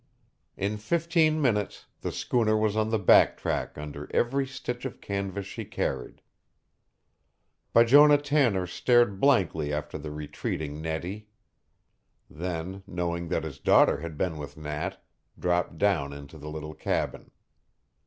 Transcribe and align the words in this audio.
In 0.57 0.77
fifteen 0.77 1.39
minutes 1.39 1.85
the 1.99 2.11
schooner 2.11 2.57
was 2.57 2.75
on 2.75 2.89
the 2.89 2.97
back 2.97 3.37
track 3.37 3.77
under 3.77 4.09
every 4.15 4.47
stitch 4.47 4.83
of 4.83 4.99
canvas 4.99 5.45
she 5.45 5.63
carried. 5.63 6.23
Bijonah 7.71 8.17
Tanner 8.17 8.65
stared 8.65 9.19
blankly 9.19 9.71
after 9.71 9.99
the 9.99 10.09
retreating 10.09 10.81
Nettie. 10.81 11.27
Then, 12.31 12.81
knowing 12.87 13.27
that 13.27 13.43
his 13.43 13.59
daughter 13.59 13.99
had 13.99 14.17
been 14.17 14.39
with 14.39 14.57
Nat, 14.57 14.99
dropped 15.37 15.77
down 15.77 16.13
into 16.13 16.39
the 16.39 16.49
little 16.49 16.73
cabin. 16.73 17.29